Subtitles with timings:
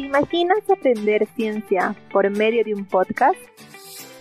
[0.00, 3.38] ¿Te imaginas aprender ciencia por medio de un podcast?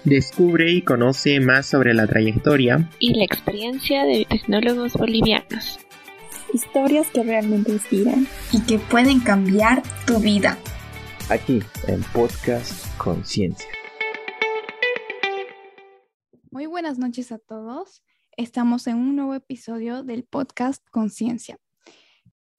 [0.03, 5.79] Descubre y conoce más sobre la trayectoria y la experiencia de tecnólogos bolivianos.
[6.53, 10.57] Historias que realmente inspiran y que pueden cambiar tu vida.
[11.29, 13.69] Aquí en Podcast Conciencia.
[16.51, 18.03] Muy buenas noches a todos.
[18.35, 21.57] Estamos en un nuevo episodio del podcast Conciencia.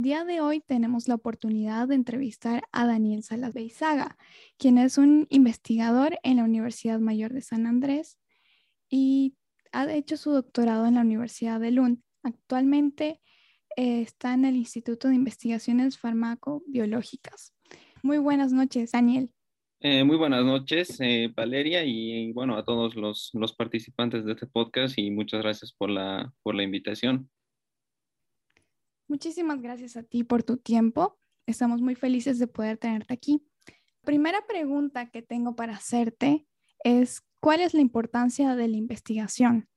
[0.01, 4.16] Día de hoy tenemos la oportunidad de entrevistar a Daniel Salas Beizaga,
[4.57, 8.19] quien es un investigador en la Universidad Mayor de San Andrés
[8.88, 9.34] y
[9.73, 12.01] ha hecho su doctorado en la Universidad de Lund.
[12.23, 13.21] Actualmente
[13.77, 17.55] eh, está en el Instituto de Investigaciones Farmacobiológicas.
[18.02, 19.30] Muy buenas noches, Daniel.
[19.80, 24.46] Eh, muy buenas noches, eh, Valeria, y, bueno, a todos los, los, participantes de este
[24.46, 27.29] podcast y muchas gracias por la, por la invitación.
[29.10, 31.18] Muchísimas gracias a ti por tu tiempo.
[31.45, 33.42] Estamos muy felices de poder tenerte aquí.
[34.02, 36.46] Primera pregunta que tengo para hacerte
[36.85, 39.68] es, ¿cuál es la importancia de la investigación?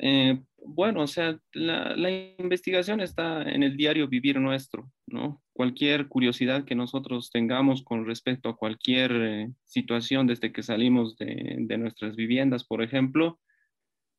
[0.00, 5.42] Eh, bueno, o sea, la, investigación está en el diario vivir nuestro, ¿no?
[5.52, 11.56] Cualquier curiosidad que nosotros tengamos con respecto a cualquier eh, situación desde que salimos de,
[11.58, 13.38] de, nuestras viviendas, por ejemplo,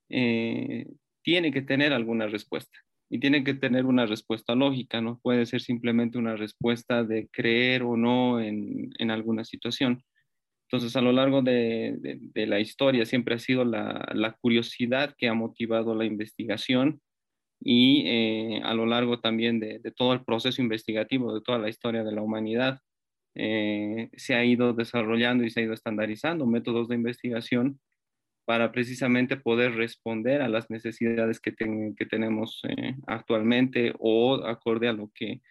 [0.09, 0.85] eh,
[1.28, 5.59] tiene que tener alguna respuesta y tiene que tener una respuesta lógica, no puede ser
[5.59, 10.02] simplemente una respuesta de creer o no en, en alguna situación.
[10.69, 15.28] Entonces, a lo largo de, de, la historia siempre ha sido la, la, curiosidad que
[15.28, 17.02] ha motivado la investigación
[17.59, 21.67] y eh, a lo largo también de, de, todo el proceso investigativo, de toda la
[21.67, 22.80] historia de la humanidad,
[23.36, 27.81] eh, se ha ido desarrollando y se ha ido estandarizando métodos de investigación
[28.48, 34.88] para precisamente poder responder a las necesidades que, ten, que tenemos eh, actualmente o acorde
[34.88, 35.42] a lo que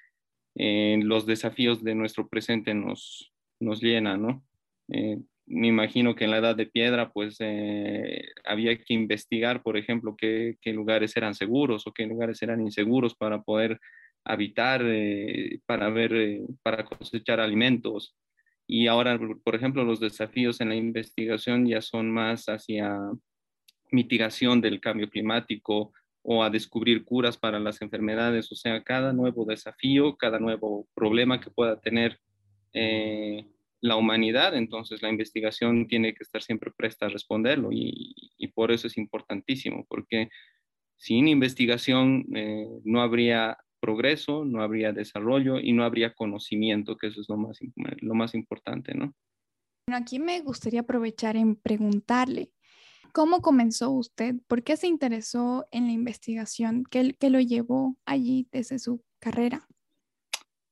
[0.54, 4.42] eh, los desafíos de nuestro presente nos, nos llenan, ¿no?
[4.88, 9.76] Eh, me imagino que en la edad de piedra, pues eh, había que investigar, por
[9.76, 13.78] ejemplo, qué, qué, lugares eran seguros o qué lugares eran inseguros para poder
[14.24, 18.16] habitar, eh, para ver, para cosechar alimentos.
[18.66, 22.98] Y ahora, por ejemplo, los desafíos en la investigación ya son más hacia
[23.90, 28.50] mitigación del cambio climático o a descubrir curas para las enfermedades.
[28.50, 32.18] O sea, cada nuevo desafío, cada nuevo problema que pueda tener
[32.72, 33.46] eh,
[33.80, 38.14] la humanidad, entonces la investigación tiene que estar siempre presta a responderlo y,
[38.54, 40.30] por eso es importantísimo, porque
[40.96, 47.20] sin investigación eh, no habría progreso, no habría desarrollo y no habría conocimiento, que eso
[47.20, 47.60] es lo más,
[48.00, 49.14] lo más importante, ¿no?
[49.86, 52.50] Bueno, aquí me gustaría aprovechar en preguntarle,
[53.12, 54.34] ¿cómo comenzó usted?
[54.48, 56.82] ¿Por qué se interesó en la investigación?
[56.90, 59.68] ¿Qué, qué lo llevó allí desde su carrera?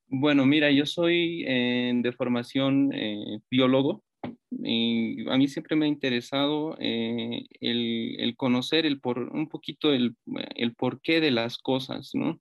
[0.08, 4.02] Bueno, mira, yo soy eh, de formación eh, biólogo
[4.50, 9.92] y a mí siempre me ha interesado eh, el, el, conocer el por, un poquito
[9.92, 10.16] el,
[10.56, 12.40] el porqué de las cosas, ¿no?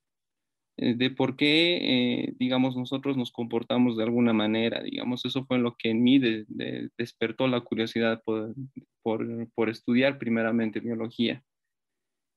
[0.78, 5.60] Eh, de por qué, eh, digamos, nosotros nos comportamos de alguna manera, digamos, eso fue
[5.60, 8.56] lo que en mí de, de, despertó la curiosidad por,
[9.04, 11.44] por, estudiar primeramente biología.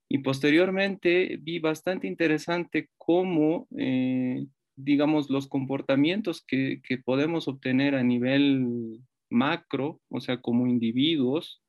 [0.08, 8.02] Y posteriormente vi bastante interesante cómo, eh, digamos, los comportamientos que, que, podemos obtener a
[8.02, 11.62] nivel macro, o sea, como individuos,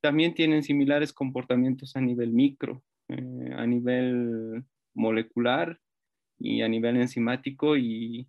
[0.00, 5.78] también tienen similares comportamientos a nivel micro eh, a nivel molecular
[6.38, 8.28] y a nivel enzimático y,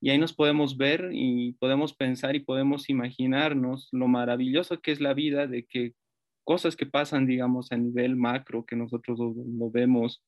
[0.00, 5.00] y, ahí nos podemos ver y podemos pensar y podemos imaginarnos lo maravilloso que es
[5.00, 5.94] la vida de que
[6.44, 10.22] cosas que pasan, digamos, a nivel macro, que nosotros lo, vemos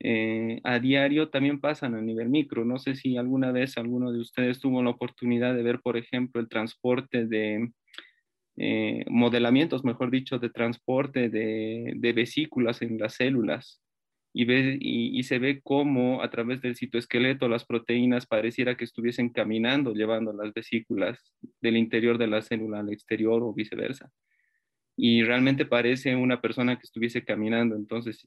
[0.00, 2.64] eh, a diario, también pasan a nivel micro.
[2.64, 6.40] No sé si alguna vez alguno de ustedes tuvo la oportunidad de ver, por ejemplo,
[6.40, 7.70] el transporte de,
[8.58, 13.82] eh, modelamientos, mejor dicho, de transporte de, vesículas en las células.
[14.32, 20.32] Y, se ve cómo a través del citoesqueleto las proteínas pareciera que estuviesen caminando, llevando
[20.32, 21.18] las vesículas
[21.62, 24.10] del interior de la célula al exterior o viceversa.
[24.94, 27.76] Y realmente parece una persona que estuviese caminando.
[27.76, 28.26] Entonces,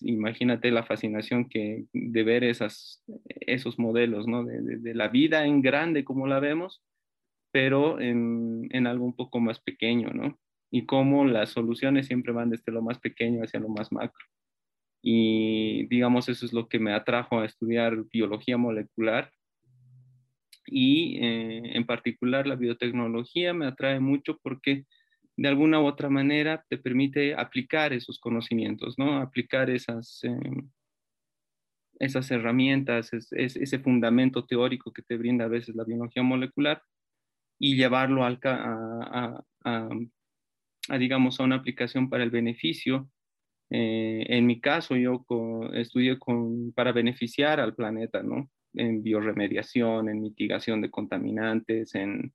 [0.00, 6.40] imagínate la fascinación que de ver esos modelos, de la vida en grande como la
[6.40, 6.82] vemos,
[7.52, 10.38] pero en, en, algo un poco más pequeño, ¿no?
[10.70, 14.24] Y cómo las soluciones siempre van desde lo más pequeño hacia lo más macro.
[15.02, 19.32] Y digamos, eso es lo que me atrajo a estudiar biología molecular.
[20.66, 24.84] Y eh, en particular la biotecnología me atrae mucho porque
[25.36, 29.16] de alguna u otra manera te permite aplicar esos conocimientos, ¿no?
[29.16, 30.62] Aplicar esas, eh,
[31.98, 36.82] esas herramientas, ese fundamento teórico que te brinda a veces la biología molecular
[37.60, 43.08] y llevarlo al, a, a, digamos, a una aplicación para el beneficio.
[43.68, 45.24] Eh, en mi caso, yo
[45.74, 48.50] estudié con, para beneficiar al planeta, ¿no?
[48.72, 52.32] En bioremediación, en mitigación de contaminantes, en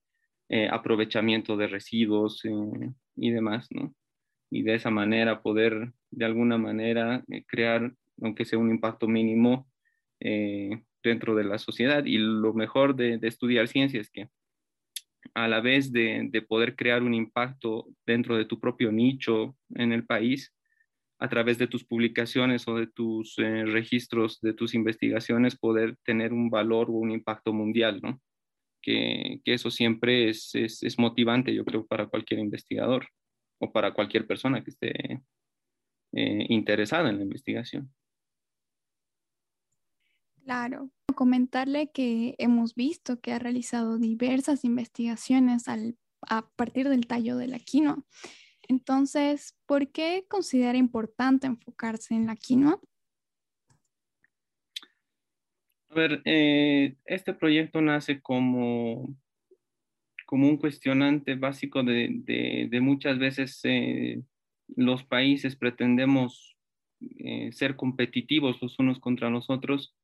[0.48, 3.96] eh, aprovechamiento de residuos eh, y demás, ¿no?
[4.52, 7.92] Y de esa manera poder, de alguna manera, crear
[8.22, 9.68] aunque sea un impacto mínimo
[11.04, 12.06] dentro de la sociedad.
[12.06, 14.30] Y lo mejor de, estudiar ciencia es que
[15.34, 20.06] a la vez de, poder crear un impacto dentro de tu propio nicho en el
[20.06, 20.54] país,
[21.20, 26.34] a través de tus publicaciones o de tus eh, registros, de tus investigaciones, poder tener
[26.34, 28.22] un valor o un impacto mundial, ¿no?
[28.82, 33.08] Que, eso siempre es, es, motivante, yo creo, para cualquier investigador
[33.60, 35.22] o para cualquier persona que esté
[36.14, 37.92] eh, interesada en la investigación.
[40.46, 47.48] Claro, comentarle que hemos visto que ha realizado diversas investigaciones a partir del tallo de
[47.48, 48.06] la quinoa.
[48.68, 52.80] Entonces, ¿por qué considera importante enfocarse en la quinoa?
[55.90, 59.18] A ver, eh, este proyecto nace como,
[60.28, 64.22] como un cuestionante básico de, muchas veces eh,
[64.76, 66.56] los países pretendemos
[67.00, 69.96] eh, ser competitivos los unos contra los otros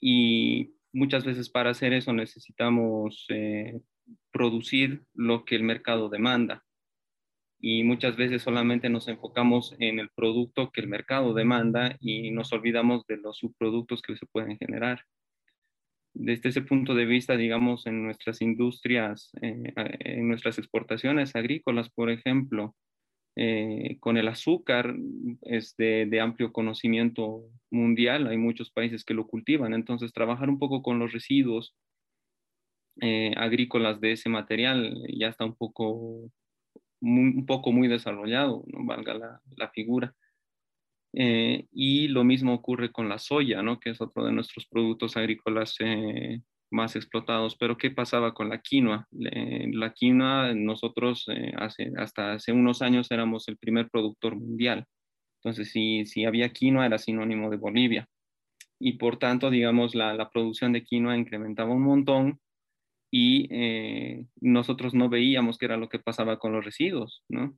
[0.00, 3.80] y muchas veces para hacer eso necesitamos eh,
[4.30, 6.64] producir lo que el mercado demanda
[7.58, 12.52] y muchas veces solamente nos enfocamos en el producto que el mercado demanda y nos
[12.52, 15.00] olvidamos de los subproductos que se pueden generar.
[16.12, 22.10] Desde ese punto de vista, digamos, en nuestras industrias, eh, en nuestras exportaciones agrícolas, por
[22.10, 22.74] ejemplo,
[23.38, 24.96] eh, con el azúcar
[25.42, 30.82] es de, amplio conocimiento mundial, hay muchos países que lo cultivan, entonces trabajar un poco
[30.82, 31.74] con los residuos
[33.02, 36.30] eh, agrícolas de ese material ya está un poco
[37.02, 40.14] muy, un poco muy desarrollado, no valga la, figura.
[41.12, 43.80] Eh, y lo mismo ocurre con la soya, ¿no?
[43.80, 45.76] que es otro de nuestros productos agrícolas
[46.70, 47.56] más explotados.
[47.56, 49.06] Pero ¿qué pasaba con la quinoa?
[49.12, 54.86] la quinoa, nosotros eh, hace, hasta hace unos años éramos el primer productor mundial.
[55.42, 58.08] Entonces, si, si había quinoa, era sinónimo de Bolivia.
[58.78, 62.40] Y por tanto, digamos, la, la producción de quinoa incrementaba un montón
[63.10, 67.56] y eh, nosotros no veíamos qué era lo que pasaba con los residuos, ¿no?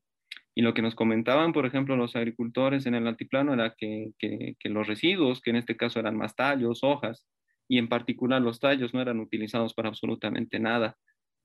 [0.54, 4.56] Y lo que nos comentaban, por ejemplo, los agricultores en el altiplano era que, que,
[4.58, 7.26] que los residuos, que en este caso eran más tallos, hojas,
[7.68, 10.96] y en particular los tallos no eran utilizados para absolutamente nada,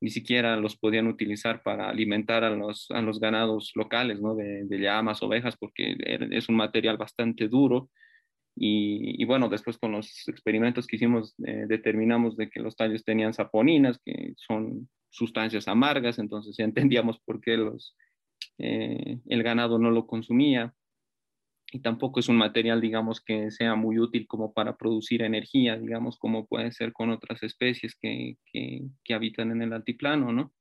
[0.02, 4.36] ni siquiera los podían utilizar para alimentar a los, a los ganados locales, ¿no?
[4.36, 7.90] De, llamas, ovejas, porque es un material bastante duro.
[8.56, 13.34] Y, bueno, después con los experimentos que hicimos, eh, determinamos de que los tallos tenían
[13.34, 17.96] saponinas, que son sustancias amargas, entonces ya entendíamos por qué los,
[18.58, 20.74] eh, el ganado no lo consumía
[21.74, 26.18] y tampoco es un material, digamos, que sea muy útil como para producir energía, digamos,
[26.20, 30.54] como puede ser con otras especies que, que, habitan en el altiplano, ¿no?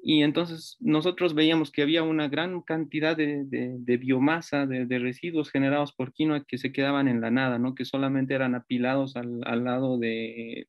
[0.00, 5.50] Y entonces nosotros veíamos que había una gran cantidad de, de, biomasa, de, de, residuos
[5.50, 7.74] generados por quinoa que se quedaban en la nada, ¿no?
[7.74, 10.68] Que solamente eran apilados al, al lado de,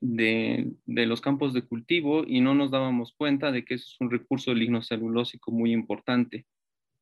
[0.00, 4.10] de, los campos de cultivo y no nos dábamos cuenta de que eso es un
[4.10, 6.46] recurso lignocelulósico muy importante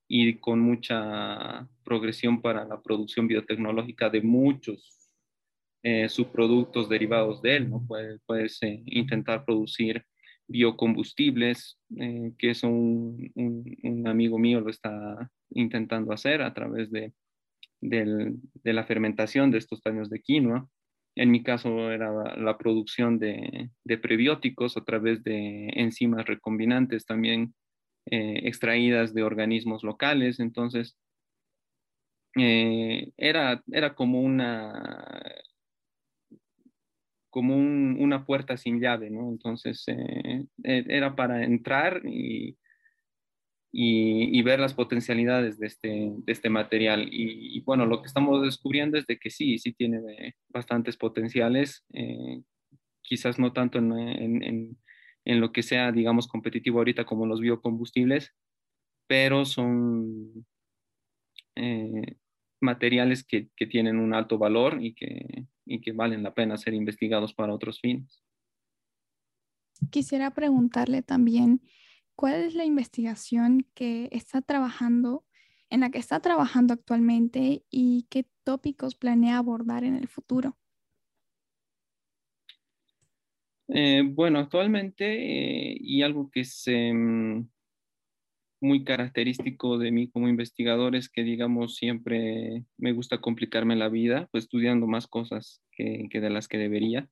[0.08, 5.10] y con mucha progresión para la producción biotecnológica de muchos
[5.82, 7.70] eh, subproductos derivados de él.
[7.70, 7.84] ¿no?
[8.26, 10.04] Puedes, eh, intentar producir
[10.46, 17.12] biocombustibles, eh, que es un, un, amigo mío lo está intentando hacer a través de,
[17.80, 20.68] de la fermentación de estos daños de quinoa.
[21.14, 27.54] En mi caso era la, producción de, de, prebióticos a través de enzimas recombinantes también
[28.06, 30.96] eh, extraídas de organismos locales, entonces
[32.36, 35.22] eh, era, era como una
[37.30, 39.30] como una puerta sin llave, ¿no?
[39.30, 42.58] Entonces eh, e, era para entrar y,
[43.72, 47.08] y, ver las potencialidades de este, de este material.
[47.10, 51.86] Y, bueno, lo que estamos descubriendo es de que sí, sí tiene bastantes potenciales,
[53.00, 54.76] quizás no tanto en, en
[55.24, 58.34] lo que sea, digamos, competitivo ahorita como los biocombustibles,
[59.06, 60.46] pero son
[61.56, 62.16] eh,
[62.60, 67.32] materiales que, tienen un alto valor y que, y que valen la pena ser investigados
[67.34, 68.22] para otros fines.
[69.90, 71.62] Quisiera preguntarle también,
[72.14, 75.24] ¿cuál es la investigación que está trabajando
[75.72, 80.58] en la que está trabajando actualmente y qué tópicos planea abordar en el futuro.
[83.74, 87.48] Eh, bueno, actualmente, eh, y algo que es em,
[88.60, 94.28] muy característico de mí como investigador es que, digamos, siempre me gusta complicarme la vida,
[94.30, 97.08] pues estudiando más cosas que, que de las que debería.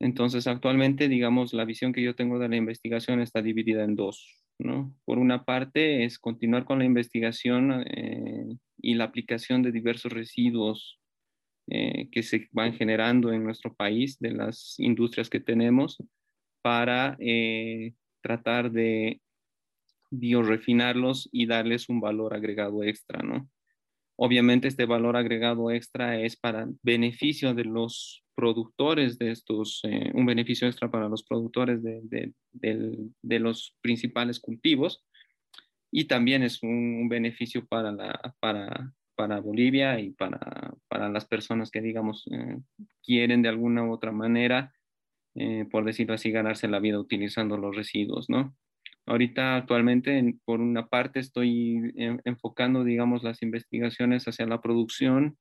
[0.00, 4.44] Entonces, actualmente, digamos, la visión que yo tengo de la investigación está dividida en dos,
[4.58, 4.94] ¿no?
[5.04, 8.46] Por una parte es continuar con la investigación eh,
[8.78, 10.97] y la aplicación de diversos residuos
[11.70, 15.98] eh, que se van generando en nuestro país, de las industrias que tenemos,
[16.62, 19.20] para eh, tratar de
[20.10, 23.48] biorefinarlos y darles un valor agregado extra, ¿no?
[24.20, 30.26] Obviamente este valor agregado extra es para beneficio de los productores de estos, eh, un
[30.26, 35.04] beneficio extra para los productores de, de, los principales cultivos
[35.92, 40.38] y también es un, beneficio para, la, para, para Bolivia y para,
[40.86, 42.60] para, las personas que, digamos, eh,
[43.02, 44.72] quieren de alguna u otra manera,
[45.34, 48.56] eh, por decirlo así, ganarse la vida utilizando los residuos, ¿no?
[49.06, 51.92] Ahorita actualmente, por una parte, estoy
[52.24, 55.36] enfocando, digamos, las investigaciones hacia la producción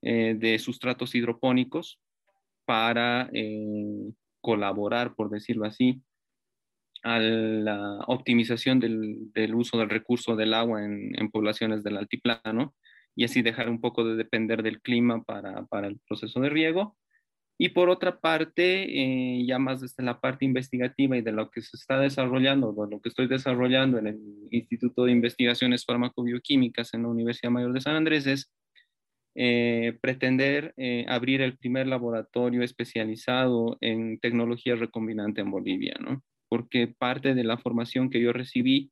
[0.00, 2.00] eh, de sustratos hidropónicos
[2.64, 3.30] para
[4.40, 6.02] colaborar, por decirlo así,
[7.04, 12.74] a la optimización del, uso del recurso del agua en, poblaciones del altiplano
[13.14, 16.96] y así dejar un poco de depender del clima para, para el proceso de riego
[17.58, 21.62] y por otra parte, eh, ya más desde la parte investigativa y de lo que
[21.62, 27.02] se está desarrollando, de lo que estoy desarrollando en el Instituto de Investigaciones Farmacobioquímicas en
[27.02, 28.50] la Universidad Mayor de San Andrés, es
[29.36, 36.20] eh, pretender eh, abrir el primer laboratorio especializado en tecnología recombinante en Bolivia, ¿no?
[36.48, 38.90] Porque parte de la formación que yo recibí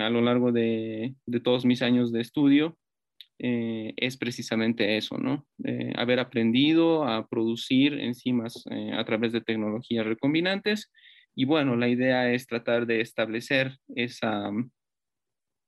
[0.00, 2.76] a lo largo de, todos mis años de estudio
[3.38, 5.46] eh, es precisamente eso, ¿no?
[5.64, 10.92] Eh, haber aprendido a producir enzimas eh, a través de tecnologías recombinantes.
[11.34, 14.50] Y bueno, la idea es tratar de establecer esa,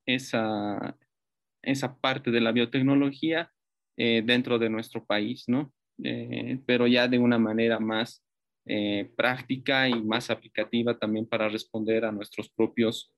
[0.07, 0.99] esa,
[1.63, 3.51] esa parte de la biotecnología
[3.95, 5.73] dentro de nuestro país, ¿no?
[6.67, 8.25] pero ya de una manera más
[9.17, 13.13] práctica y más aplicativa también para responder a nuestros propios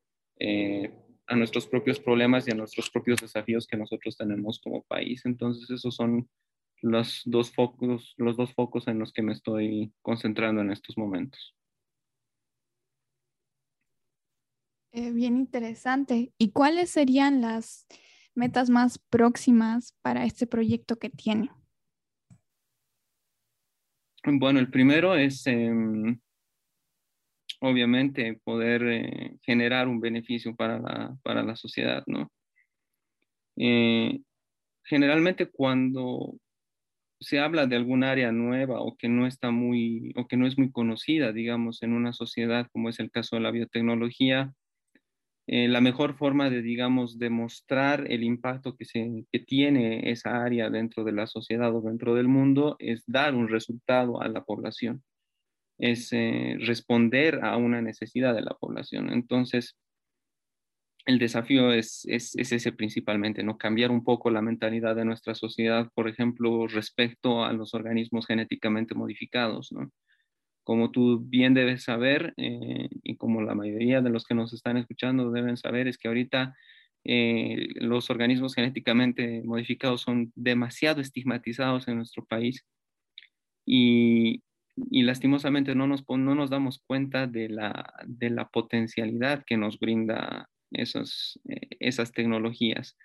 [1.26, 5.22] a nuestros propios problemas y a nuestros propios desafíos que nosotros tenemos como país.
[5.24, 6.28] Entonces, esos son
[6.82, 11.54] los dos focos, los dos focos en los que me estoy concentrando en estos momentos.
[14.92, 16.32] Eh, bien interesante.
[16.38, 17.86] ¿Y cuáles serían las
[18.34, 21.50] metas más próximas para este proyecto que tiene?
[24.24, 26.20] Bueno, el primero es em,
[27.64, 32.30] obviamente poder eh, generar un beneficio para la, para la sociedad, ¿no?
[33.56, 34.20] Eh,
[34.84, 36.36] generalmente cuando
[37.20, 40.58] se habla de algún área nueva o que no está muy o que no es
[40.58, 44.52] muy conocida, digamos, en una sociedad como es el caso de la biotecnología,
[45.46, 50.70] eh, la mejor forma de, digamos, demostrar el impacto que, se, que tiene esa área
[50.70, 55.02] dentro de la sociedad o dentro del mundo es dar un resultado a la población
[55.78, 59.12] es eh, responder a una necesidad de la población.
[59.12, 59.76] Entonces,
[61.06, 63.58] el desafío es, es, ese principalmente, ¿no?
[63.58, 68.94] Cambiar un poco la mentalidad de nuestra sociedad, por ejemplo, respecto a los organismos genéticamente
[68.94, 69.90] modificados, ¿no?
[70.64, 74.78] Como tú bien debes saber, eh, y como la mayoría de los que nos están
[74.78, 76.54] escuchando deben saber, es que ahorita
[77.04, 82.64] eh, los organismos genéticamente modificados son demasiado estigmatizados en nuestro país
[83.66, 84.42] y,
[84.76, 89.78] y lastimosamente no nos, no nos damos cuenta de la, de la potencialidad que nos
[89.78, 92.96] brinda esos, eh, esas tecnologías,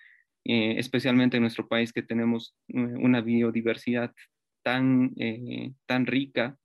[0.45, 4.13] eh, especialmente en nuestro país que tenemos eh, una biodiversidad
[4.63, 5.13] tan,
[5.85, 6.57] tan rica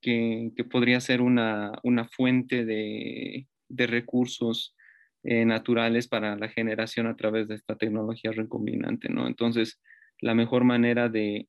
[0.00, 4.74] que, que, podría ser una, una fuente de, de recursos
[5.22, 9.28] naturales para la generación a través de esta tecnología recombinante, ¿no?
[9.28, 9.80] Entonces,
[10.20, 11.46] la mejor manera de,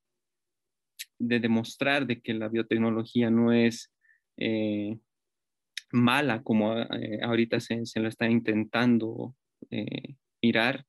[1.27, 3.91] de demostrar de que la biotecnología no es
[4.37, 4.97] eh,
[5.91, 9.35] mala como eh, ahorita se, se, lo está intentando
[9.69, 10.85] eh, mirar,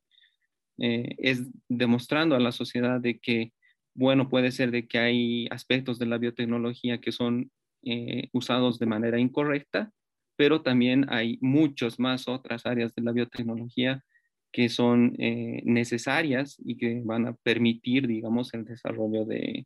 [0.76, 3.52] es demostrando a la sociedad de que,
[3.94, 7.52] bueno, puede ser de que hay aspectos de la biotecnología que son
[8.32, 9.92] usados de manera incorrecta,
[10.36, 14.02] pero también hay muchas más otras áreas de la biotecnología
[14.50, 19.64] que son necesarias y que van a permitir, digamos, el desarrollo de,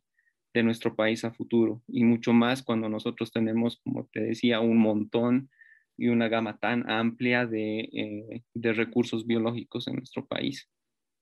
[0.53, 4.77] de nuestro país a futuro y mucho más cuando nosotros tenemos, como te decía, un
[4.77, 5.49] montón
[5.97, 10.69] y una gama tan amplia de, eh, de recursos biológicos en nuestro país.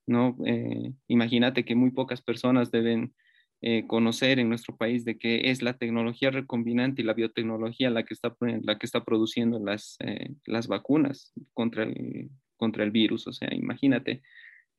[0.06, 0.38] ¿no?
[0.46, 3.14] Eh, imagínate que muy pocas personas deben
[3.62, 8.04] eh, conocer en nuestro país de que es la tecnología recombinante y la biotecnología la
[8.04, 9.98] que está, la que está produciendo las,
[10.46, 13.28] las vacunas contra el, contra el virus.
[13.28, 14.22] O sea, imagínate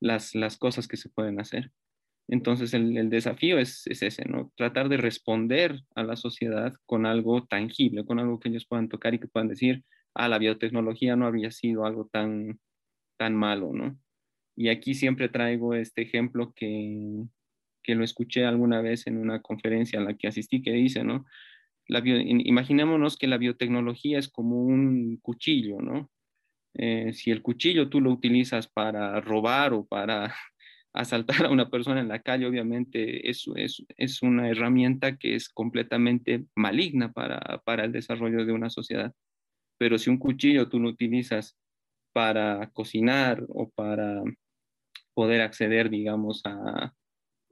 [0.00, 1.72] las, las cosas que se pueden hacer.
[2.28, 4.52] Entonces el, desafío es, ese, ¿no?
[4.54, 9.14] Tratar de responder a la sociedad con algo tangible, con algo que ellos puedan tocar
[9.14, 9.82] y que puedan decir,
[10.14, 12.60] ah, la biotecnología no habría sido algo tan,
[13.16, 13.98] tan malo, ¿no?
[14.56, 17.24] Y aquí siempre traigo este ejemplo que,
[17.82, 21.24] que lo escuché alguna vez en una conferencia a la que asistí, que dice, ¿no?
[21.86, 26.10] La imaginémonos que la biotecnología es como un cuchillo, ¿no?
[26.74, 30.34] Eh, si el cuchillo tú lo utilizas para robar o para
[30.92, 35.48] asaltar a una persona en la calle, obviamente es, es, es una herramienta que es
[35.48, 39.14] completamente maligna para, para, el desarrollo de una sociedad.
[39.78, 41.56] Pero si un cuchillo tú lo utilizas
[42.12, 44.22] para cocinar o para
[45.14, 46.94] poder acceder, digamos, a,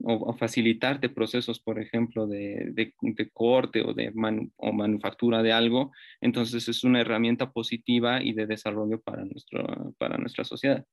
[0.03, 4.11] o, facilitarte procesos, por ejemplo, de, de, corte o de
[4.57, 5.91] o manufactura de algo,
[6.21, 10.85] entonces es una herramienta positiva y de desarrollo para, nuestro, para nuestra sociedad.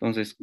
[0.00, 0.36] Entonces,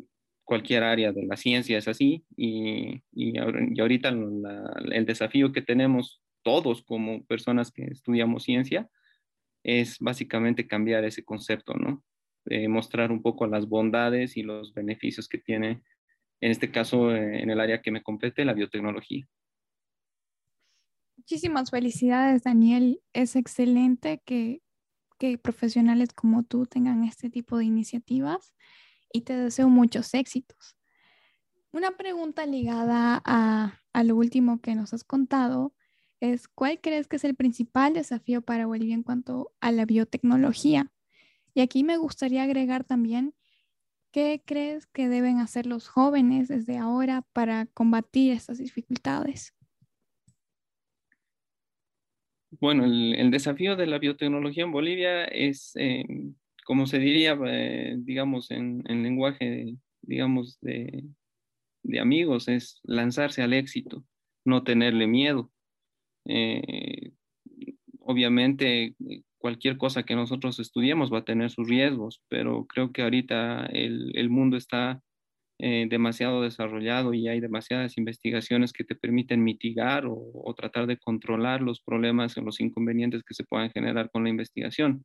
[0.51, 6.83] cualquier área de la ciencia es así y, y, ahorita el desafío que tenemos todos
[6.83, 8.89] como personas que estudiamos ciencia
[9.63, 12.03] es básicamente cambiar ese concepto, ¿no?
[12.67, 15.83] mostrar un poco las bondades y los beneficios que tiene,
[16.41, 19.25] en este caso, en el área que me compete, la biotecnología.
[21.15, 22.99] Muchísimas felicidades, Daniel.
[23.13, 24.61] Es excelente que,
[25.17, 28.53] que profesionales como tú tengan este tipo de iniciativas
[29.13, 30.75] y te deseo muchos éxitos.
[31.71, 35.73] Una pregunta ligada a, lo último que nos has contado
[36.19, 40.91] es, ¿cuál crees que es el principal desafío para Bolivia en cuanto a la biotecnología?
[41.53, 43.33] Y aquí me gustaría agregar también,
[44.11, 49.53] ¿qué crees que deben hacer los jóvenes desde ahora para combatir estas dificultades?
[52.59, 56.03] Bueno, el, desafío de la biotecnología en Bolivia es eh,
[56.71, 61.03] como se diría, eh, digamos, en, lenguaje, digamos, de,
[61.99, 64.05] amigos, es lanzarse al éxito,
[64.45, 65.51] no tenerle miedo.
[66.25, 67.11] Eh,
[67.99, 68.95] obviamente,
[69.37, 74.29] cualquier cosa que nosotros estudiemos va a tener sus riesgos, pero creo que ahorita el,
[74.29, 75.01] mundo está
[75.59, 80.95] eh, demasiado desarrollado y hay demasiadas investigaciones que te permiten mitigar o, o, tratar de
[80.95, 85.03] controlar los problemas o los inconvenientes que se puedan generar con la investigación.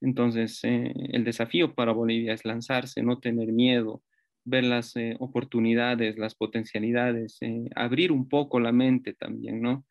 [0.00, 4.02] Entonces, eh, el desafío para Bolivia es lanzarse, no tener miedo,
[4.44, 9.84] ver las eh, oportunidades, las potencialidades, eh, abrir un poco la mente también, ¿no?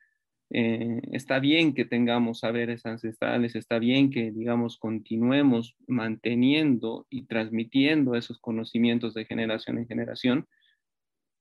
[0.50, 8.40] está bien que tengamos saberes ancestrales, está bien que, digamos, continuemos manteniendo y transmitiendo esos
[8.40, 10.48] conocimientos de generación en generación,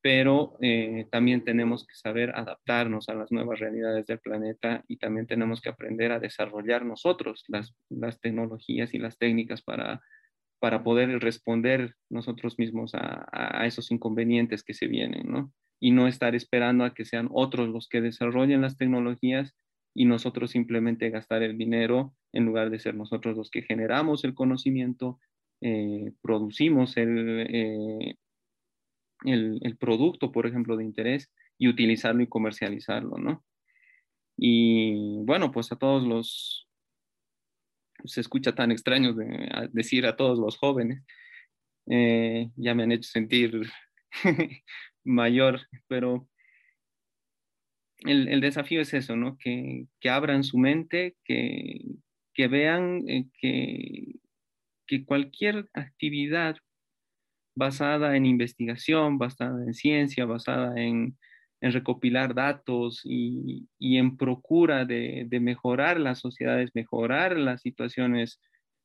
[0.06, 5.26] pero eh, también tenemos que saber adaptarnos a las nuevas realidades del planeta y también
[5.26, 10.00] tenemos que aprender a desarrollar nosotros las, las tecnologías y las técnicas para,
[10.60, 15.52] para poder responder nosotros mismos a, a, esos inconvenientes que se vienen, ¿no?
[15.80, 19.56] Y no estar esperando a que sean otros los que desarrollen las tecnologías
[19.92, 24.34] y nosotros simplemente gastar el dinero en lugar de ser nosotros los que generamos el
[24.34, 25.18] conocimiento,
[25.62, 28.14] eh, producimos el, eh,
[29.24, 33.44] el, producto, por ejemplo, de interés y utilizarlo y comercializarlo, ¿no?
[34.36, 36.68] Y bueno, pues a todos los,
[38.04, 41.02] se escucha tan extraño de, decir a todos los jóvenes,
[41.88, 43.62] eh, ya me han hecho sentir
[45.04, 46.28] mayor, pero
[48.00, 49.38] el, desafío es eso, ¿no?
[49.38, 51.80] Que, abran su mente, que,
[52.36, 54.16] vean eh, que,
[54.86, 56.56] que cualquier actividad
[57.56, 61.16] basada en investigación, basada en ciencia, basada en,
[61.60, 68.40] recopilar datos y, en procura de, mejorar las sociedades, mejorar las situaciones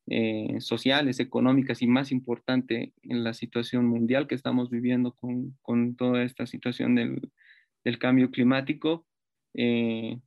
[0.08, 6.24] eh, sociales, económicas y más importante en la situación mundial que estamos viviendo con, toda
[6.24, 9.06] esta situación del, cambio climático,
[9.54, 10.18] eh,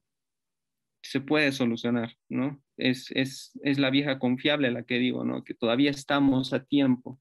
[1.03, 2.63] se puede solucionar, ¿no?
[2.77, 5.45] Es, es, es, la vieja confiable la que digo, ¿no?
[5.45, 7.21] Que todavía estamos a tiempo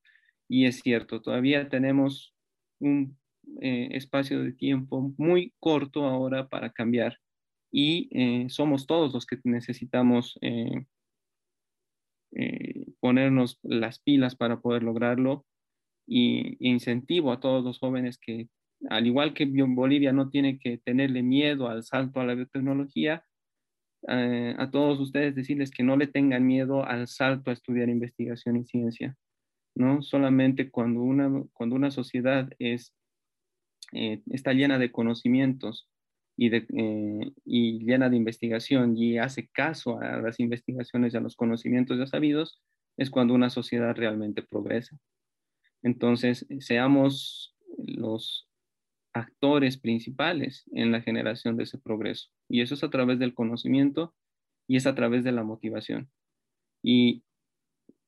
[0.53, 2.35] y es cierto, todavía tenemos
[2.79, 3.17] un
[3.59, 7.17] eh, espacio de tiempo muy corto ahora para cambiar
[7.71, 10.85] y eh, somos todos los que necesitamos eh,
[12.99, 15.43] ponernos las pilas para poder lograrlo
[16.05, 18.47] y, incentivo a todos los jóvenes que
[18.91, 23.25] al igual que Bolivia no tiene que tenerle miedo al salto a la biotecnología,
[24.07, 28.65] a todos ustedes decirles que no le tengan miedo al salto a estudiar investigación y
[28.65, 29.17] ciencia,
[29.75, 30.01] ¿no?
[30.01, 32.93] Solamente cuando una, cuando una sociedad es,
[33.91, 35.87] eh, está llena de conocimientos
[36.35, 41.21] y, de, eh, y llena de investigación y hace caso a las investigaciones y a
[41.21, 42.61] los conocimientos ya sabidos,
[42.97, 44.97] es cuando una sociedad realmente progresa.
[45.81, 48.47] Entonces, seamos los
[49.13, 52.29] actores principales en la generación de ese progreso.
[52.49, 54.13] Y eso es a través del conocimiento
[54.67, 56.09] y es a través de la motivación.
[56.83, 57.23] Y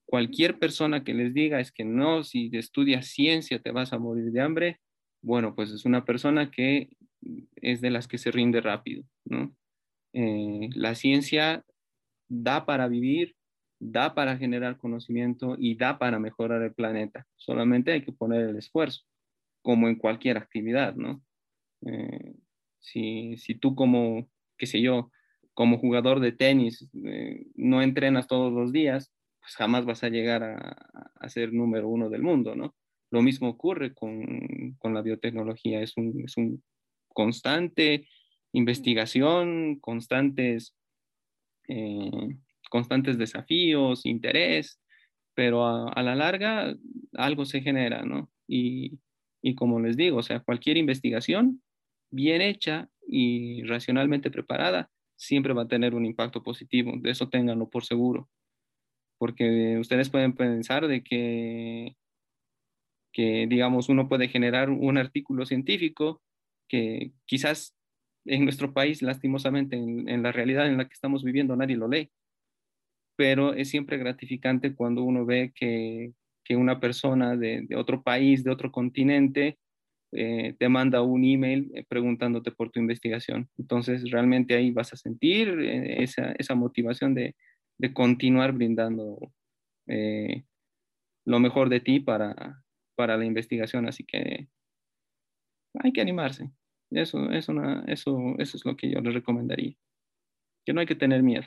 [0.06, 4.32] cualquier persona que les diga es que no, si estudias ciencia te vas a morir
[4.32, 4.80] de hambre,
[5.22, 6.90] bueno, pues es una persona que
[7.56, 9.56] es de las que se rinde rápido, ¿no?
[10.14, 11.66] Eh, la ciencia
[12.30, 13.36] da para vivir,
[13.80, 17.28] da para generar conocimiento y da para mejorar el planeta.
[17.36, 19.02] Solamente hay que poner el esfuerzo
[19.62, 21.24] como en cualquier actividad, ¿no?
[21.86, 22.36] Eh,
[22.80, 25.12] si, si, tú como, qué sé yo,
[25.56, 29.12] como jugador de tenis eh, no entrenas todos los días,
[29.46, 32.76] pues jamás vas a llegar a, ser número uno del mundo, ¿no?
[33.12, 36.64] Lo mismo ocurre con, con la biotecnología, es un, es un,
[37.10, 38.08] constante
[38.54, 40.76] investigación, constantes,
[41.68, 42.10] eh,
[42.72, 44.82] constantes desafíos, interés,
[45.36, 46.76] pero a, a, la larga
[47.14, 48.32] algo se genera, ¿no?
[48.48, 49.00] Y,
[49.44, 51.62] y como les digo, o sea, cualquier investigación
[52.10, 56.94] bien hecha y racionalmente preparada siempre va a tener un impacto positivo.
[56.98, 58.28] De eso ténganlo por seguro.
[59.18, 61.96] Porque ustedes pueden pensar de que,
[63.14, 66.22] que, digamos, uno puede generar un artículo científico
[66.68, 67.76] que quizás
[68.26, 72.12] en nuestro país, lastimosamente, en, la realidad en la que estamos viviendo, nadie lo lee.
[73.16, 78.44] Pero es siempre gratificante cuando uno ve que, que una persona de, de otro país,
[78.44, 79.58] de otro continente,
[80.12, 83.50] eh, te manda un email eh, preguntándote por tu investigación.
[83.58, 87.36] Entonces, realmente ahí vas a sentir eh, esa, esa, motivación de,
[87.78, 89.34] de, continuar brindando
[89.88, 90.46] eh,
[91.26, 92.64] lo mejor de ti para,
[92.96, 93.88] para la investigación.
[93.88, 94.48] Así que
[95.80, 96.52] hay que animarse.
[96.92, 97.54] Eso, eso,
[97.88, 99.76] eso, eso es lo que yo les recomendaría.
[100.66, 101.46] Que no hay que tener miedo.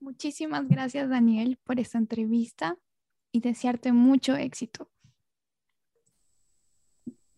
[0.00, 2.78] Muchísimas gracias, Daniel, por esta entrevista
[3.32, 4.90] y desearte mucho éxito.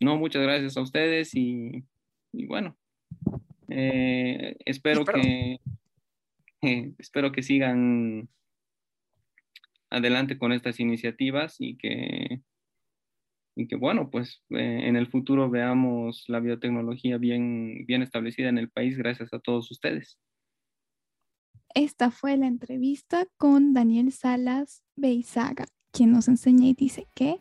[0.00, 1.84] No, muchas gracias a ustedes y,
[2.32, 2.76] y bueno,
[3.68, 5.60] eh, espero, espero, que
[6.62, 8.28] eh, espero que sigan
[9.90, 12.42] adelante con estas iniciativas y que
[13.56, 18.58] y que bueno, pues eh, en el futuro veamos la biotecnología bien, bien establecida en
[18.58, 20.16] el país gracias a todos ustedes.
[21.74, 27.38] Esta fue la entrevista con Daniel Salas Beizaga quien nos enseña y dice que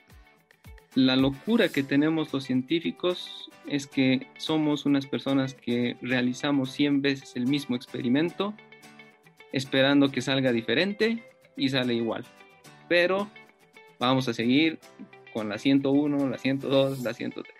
[0.95, 7.36] la locura que tenemos los científicos es que somos unas personas que realizamos 100 veces
[7.36, 8.56] el mismo experimento
[9.51, 11.23] esperando que salga diferente
[11.55, 12.25] y sale igual.
[12.88, 13.29] Pero
[13.99, 14.79] vamos a seguir
[15.33, 17.56] con la 101, la 102, la 103.